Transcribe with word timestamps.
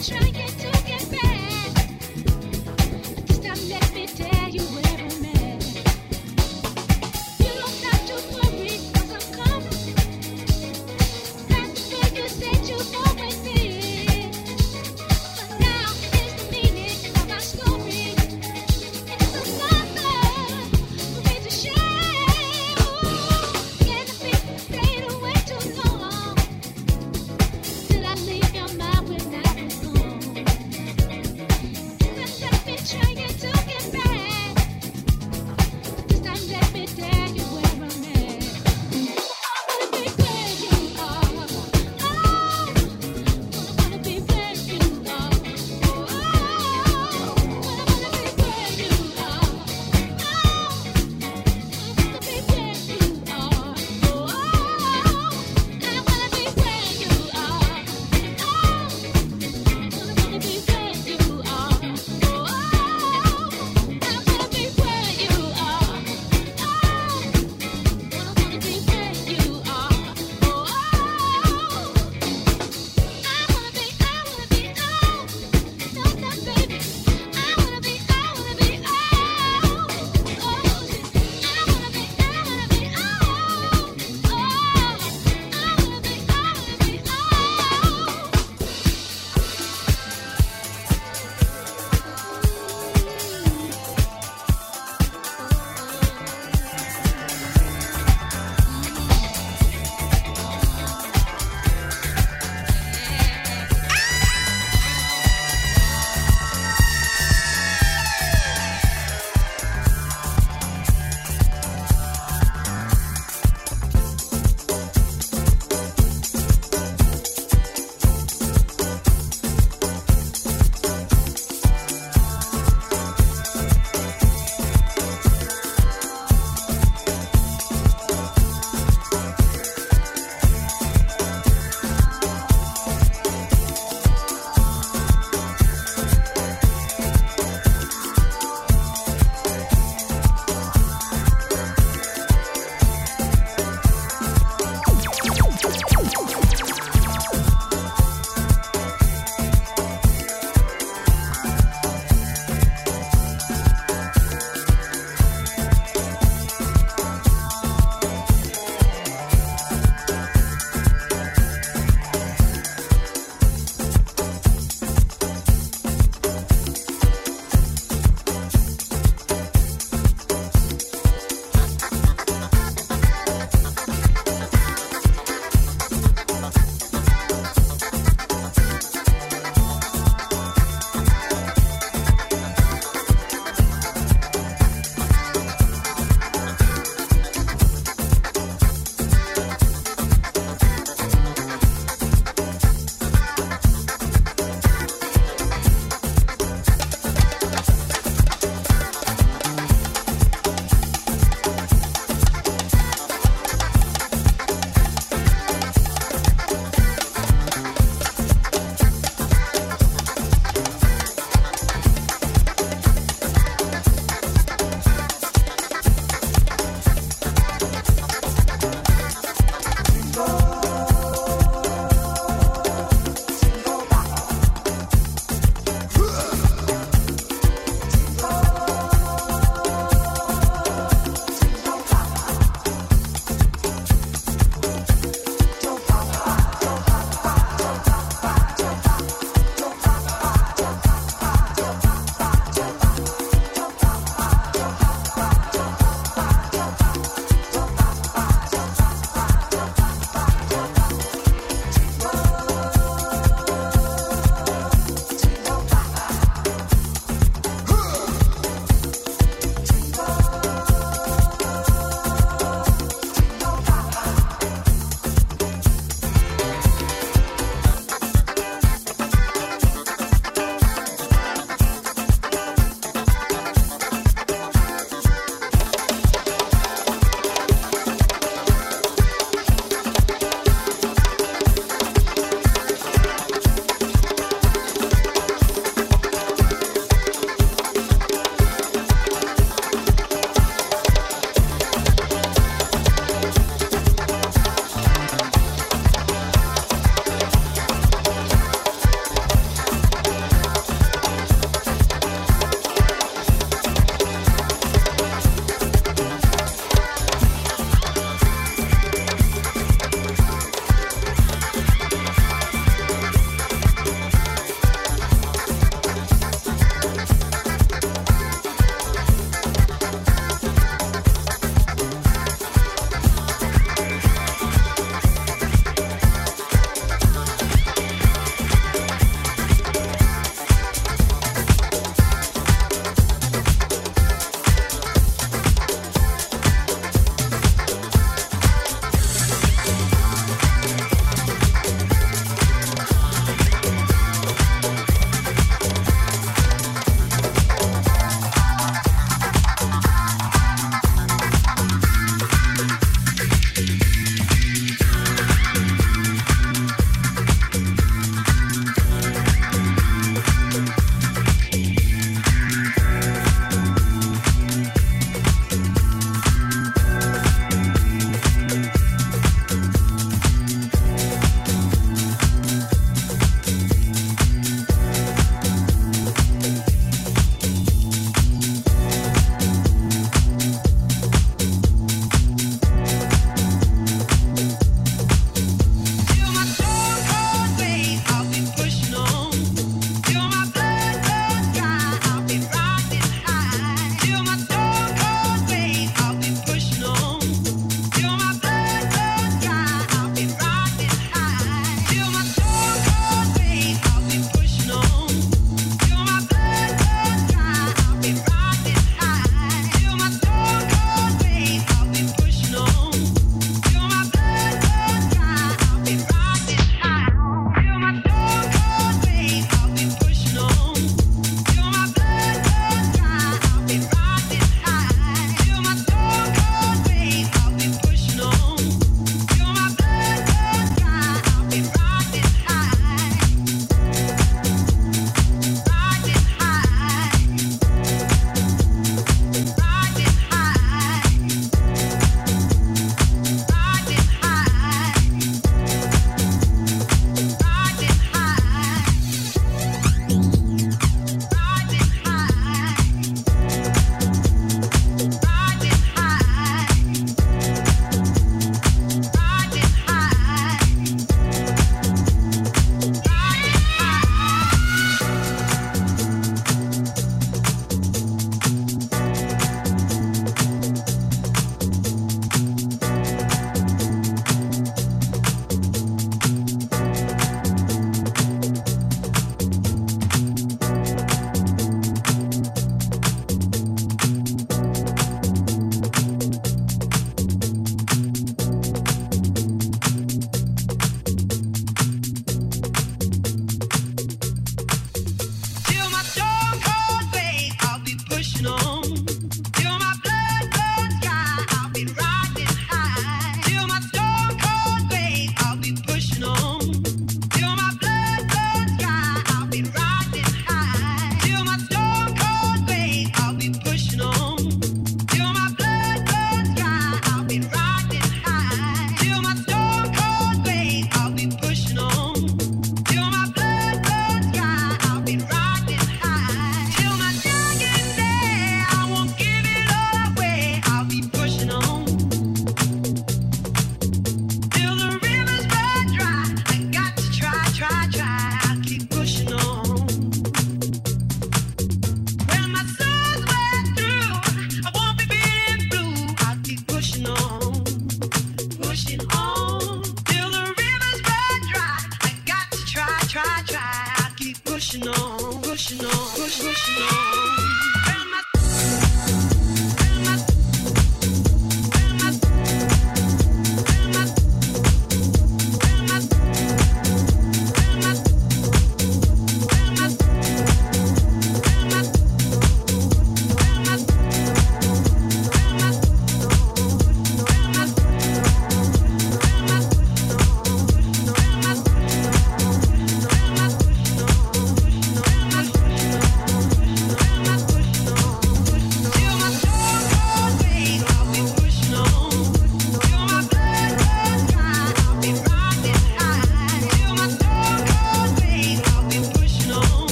Shine. 0.00 0.37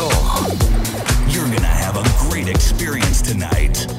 Vassal. 0.00 0.56
You're 1.28 1.44
gonna 1.44 1.66
have 1.66 1.96
a 1.96 2.28
great 2.30 2.48
experience 2.48 3.20
tonight. 3.20 3.89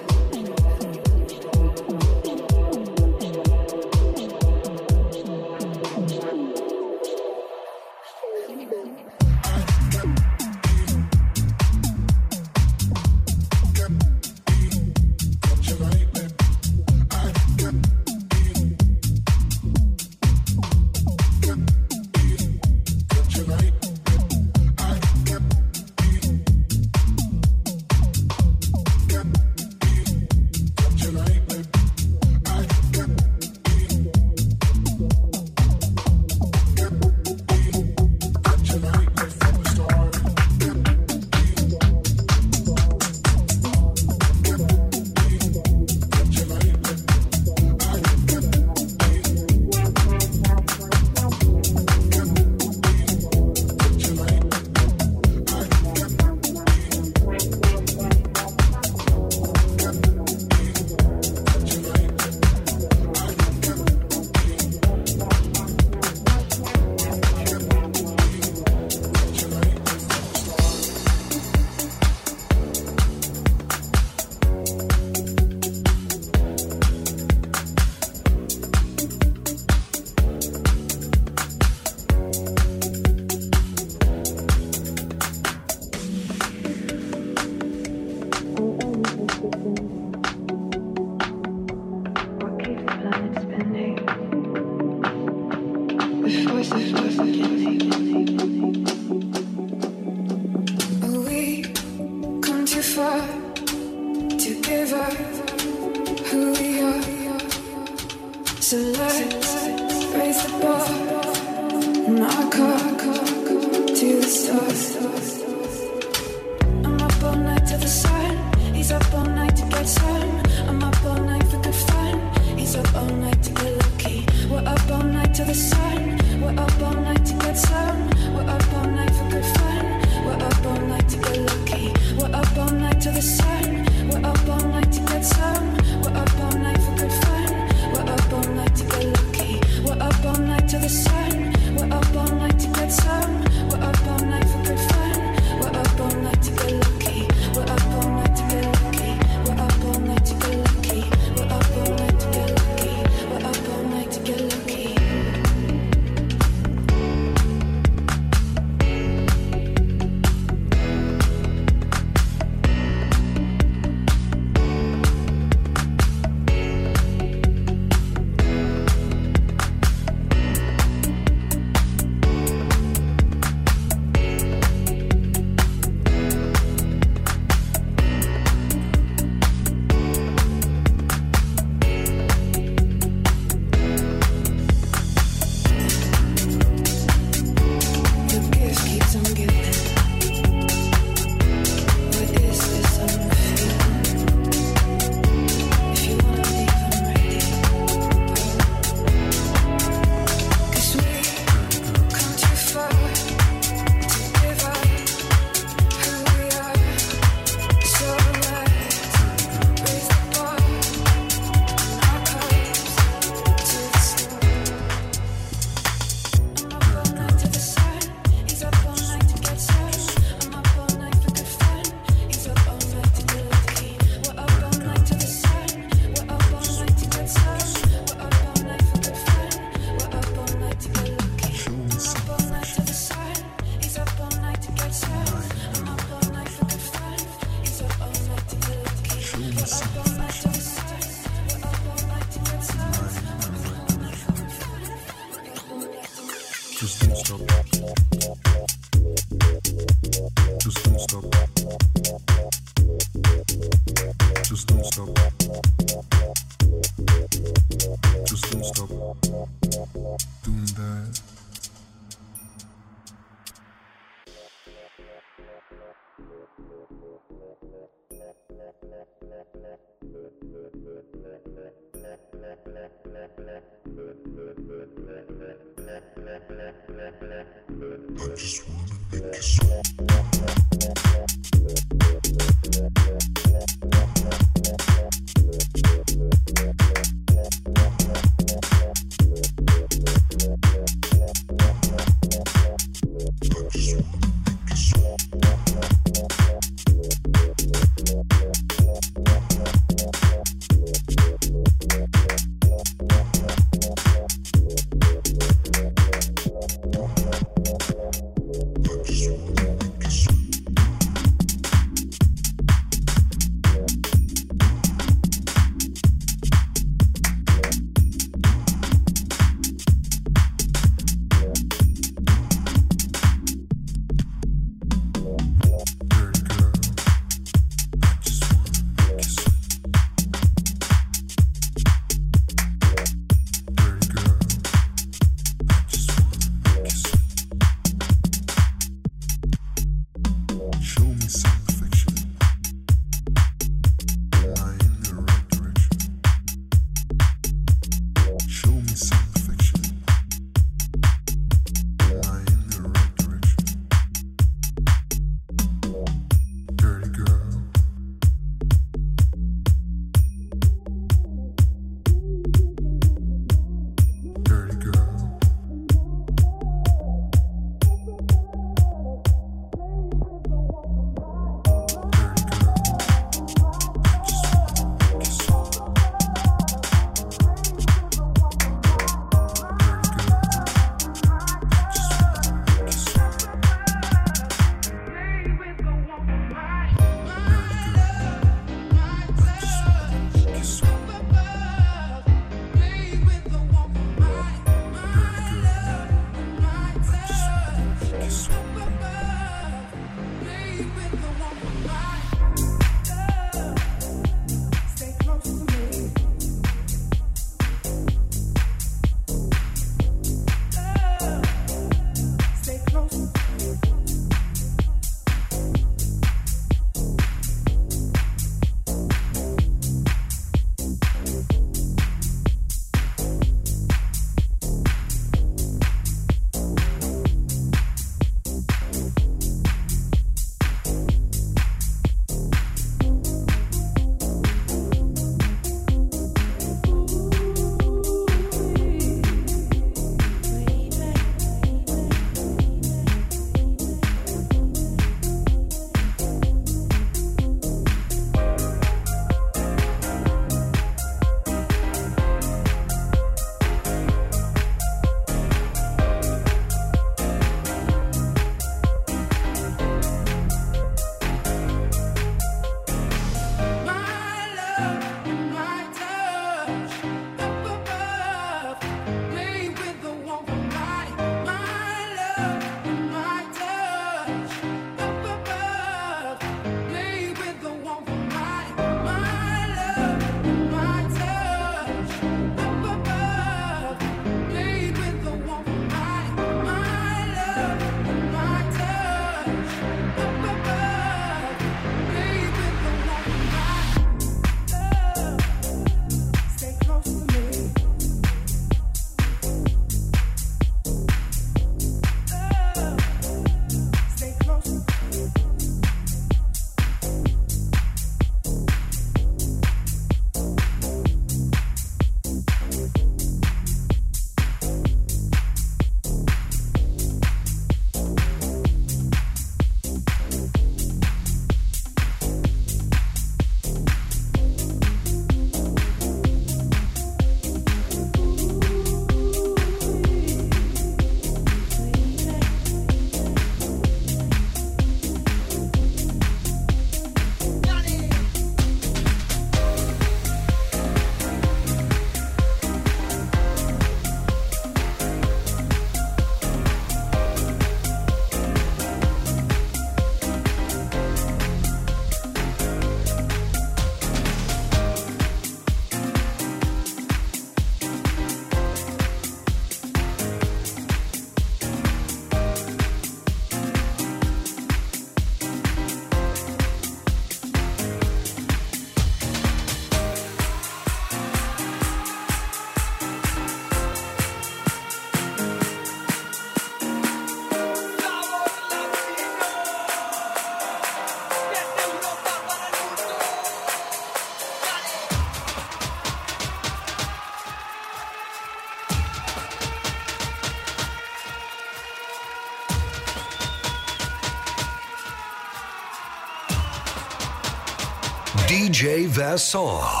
DJ 599.11 600.00